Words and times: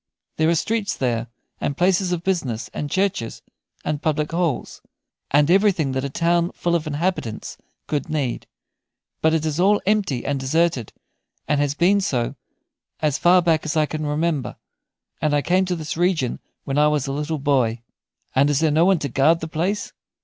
There 0.37 0.49
are 0.49 0.55
streets 0.55 0.95
there, 0.97 1.27
and 1.59 1.77
places 1.77 2.11
of 2.11 2.23
business, 2.23 2.71
and 2.73 2.89
churches, 2.89 3.43
and 3.85 4.01
public 4.01 4.31
halls, 4.31 4.81
and 5.29 5.51
everything 5.51 5.91
that 5.91 6.03
a 6.03 6.09
town 6.09 6.51
full 6.53 6.73
of 6.73 6.87
inhabitants 6.87 7.55
could 7.85 8.09
need; 8.09 8.47
but 9.21 9.35
it 9.35 9.45
is 9.45 9.59
all 9.59 9.79
empty 9.85 10.25
and 10.25 10.39
deserted, 10.39 10.91
and 11.47 11.61
has 11.61 11.75
been 11.75 12.01
so 12.01 12.33
as 12.99 13.19
far 13.19 13.43
back 13.43 13.63
as 13.63 13.77
I 13.77 13.85
can 13.85 14.03
remember, 14.07 14.55
and 15.21 15.35
I 15.35 15.43
came 15.43 15.65
to 15.65 15.75
this 15.75 15.95
region 15.95 16.39
when 16.63 16.79
I 16.79 16.87
was 16.87 17.05
a 17.05 17.11
little 17.13 17.37
boy." 17.37 17.83
"And 18.33 18.49
is 18.49 18.59
there 18.59 18.71
no 18.71 18.85
one 18.85 18.97
to 18.97 19.07
guard 19.07 19.39
the 19.39 19.47
place?" 19.47 19.93